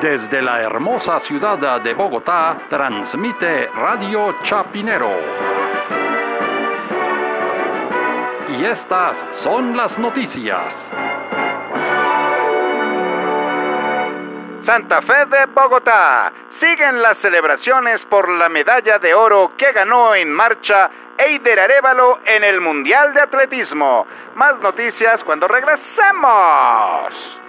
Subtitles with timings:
[0.00, 5.10] Desde la hermosa ciudad de Bogotá, transmite Radio Chapinero.
[8.50, 10.90] Y estas son las noticias.
[14.60, 16.30] Santa Fe de Bogotá.
[16.50, 22.44] Siguen las celebraciones por la medalla de oro que ganó en marcha Eider Arevalo en
[22.44, 24.06] el Mundial de Atletismo.
[24.34, 27.40] Más noticias cuando regresemos.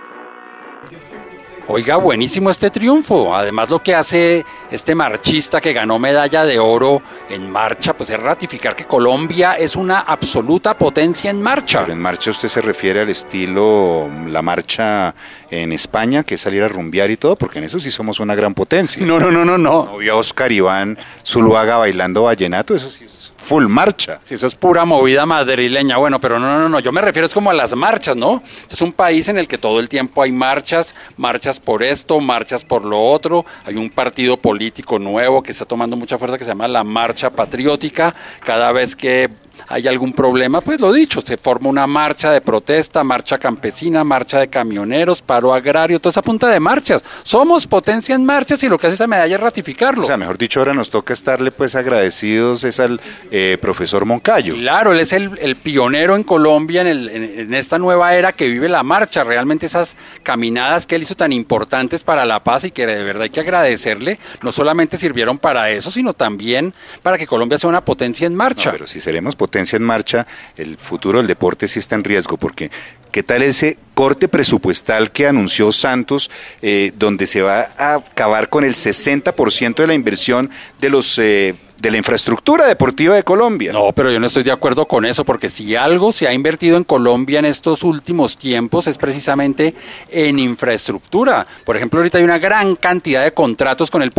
[1.70, 3.36] Oiga, buenísimo este triunfo.
[3.36, 8.18] Además, lo que hace este marchista que ganó medalla de oro en marcha, pues es
[8.18, 11.82] ratificar que Colombia es una absoluta potencia en marcha.
[11.82, 15.14] Pero en marcha usted se refiere al estilo, la marcha
[15.52, 18.34] en España, que es salir a rumbear y todo, porque en eso sí somos una
[18.34, 19.06] gran potencia.
[19.06, 19.90] No, no, no, no, no.
[19.92, 24.20] No vio a Oscar Iván Zuluaga bailando vallenato, eso sí es full marcha.
[24.24, 27.34] Si eso es pura movida madrileña, bueno, pero no, no, no, yo me refiero es
[27.34, 28.44] como a las marchas, ¿no?
[28.70, 32.64] Es un país en el que todo el tiempo hay marchas, marchas por esto, marchas
[32.64, 36.52] por lo otro, hay un partido político nuevo que está tomando mucha fuerza que se
[36.52, 39.30] llama la Marcha Patriótica, cada vez que
[39.70, 44.40] hay algún problema, pues lo dicho, se forma una marcha de protesta, marcha campesina, marcha
[44.40, 47.04] de camioneros, paro agrario, toda esa punta de marchas.
[47.24, 50.04] Somos potencia en marchas y lo que hace esa medalla es ratificarlo.
[50.04, 53.02] O sea, mejor dicho, ahora nos toca estarle pues agradecidos es al
[53.32, 54.54] eh, profesor Moncayo.
[54.56, 58.70] Claro, él es el, pionero en Colombia en, el, en, esta nueva era que vive
[58.70, 59.24] la marcha.
[59.24, 63.24] Realmente esas caminadas que él hizo tan importantes para la paz y que de verdad
[63.24, 67.82] hay que agradecerle, no solamente sirvieron para eso, sino también para que Colombia sea una
[67.82, 68.72] potencia en marcha.
[68.72, 72.72] pero si seremos potencia en marcha, el futuro del deporte sí está en riesgo, porque
[73.18, 76.30] ¿qué tal ese corte presupuestal que anunció Santos,
[76.62, 81.18] eh, donde se va a acabar con el 60% de la inversión de los...
[81.18, 83.72] Eh, de la infraestructura deportiva de Colombia.
[83.72, 86.78] No, pero yo no estoy de acuerdo con eso, porque si algo se ha invertido
[86.78, 89.76] en Colombia en estos últimos tiempos es precisamente
[90.10, 91.46] en infraestructura.
[91.66, 94.12] Por ejemplo, ahorita hay una gran cantidad de contratos con el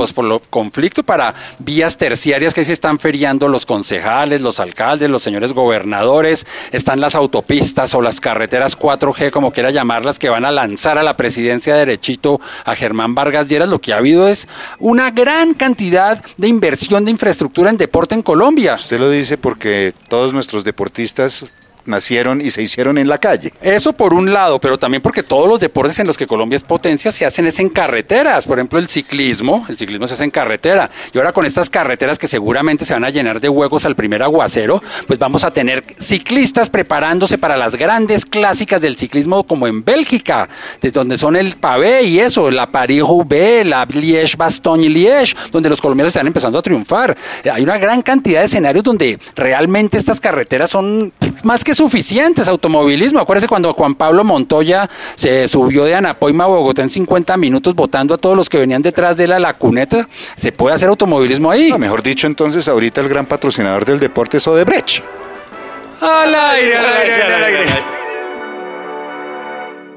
[0.50, 6.46] conflicto para vías terciarias que se están feriando los concejales, los alcaldes, los señores gobernadores,
[6.70, 11.02] están las autopistas o las carreteras 4G, como quiera llamarlas, que van a lanzar a
[11.02, 13.68] la presidencia derechito a Germán Vargas Lleras.
[13.68, 18.22] Lo que ha habido es una gran cantidad de inversión de infraestructura en deporte en
[18.22, 18.76] Colombia.
[18.76, 21.44] Usted lo dice porque todos nuestros deportistas
[21.88, 23.52] nacieron y se hicieron en la calle.
[23.60, 26.62] Eso por un lado, pero también porque todos los deportes en los que Colombia es
[26.62, 28.46] potencia se hacen es en carreteras.
[28.46, 30.90] Por ejemplo, el ciclismo, el ciclismo se hace en carretera.
[31.12, 34.22] Y ahora con estas carreteras que seguramente se van a llenar de huecos al primer
[34.22, 39.84] aguacero, pues vamos a tener ciclistas preparándose para las grandes clásicas del ciclismo como en
[39.84, 40.48] Bélgica,
[40.80, 46.26] de donde son el pavé y eso, la Paris-Roubaix, la Liège-Bastogne-Liège, donde los colombianos están
[46.26, 47.16] empezando a triunfar.
[47.52, 51.12] Hay una gran cantidad de escenarios donde realmente estas carreteras son
[51.42, 53.20] más que suficientes automovilismo.
[53.20, 58.14] Acuérdese cuando Juan Pablo Montoya se subió de Anapoima a Bogotá en 50 minutos votando
[58.14, 60.08] a todos los que venían detrás de la lacuneta.
[60.36, 61.72] Se puede hacer automovilismo ahí.
[61.78, 65.04] mejor dicho, entonces ahorita el gran patrocinador del deporte es Odebrecht.
[66.00, 67.64] Al aire, al aire, al aire.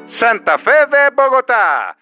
[0.07, 1.97] Santa Fe de Bogotá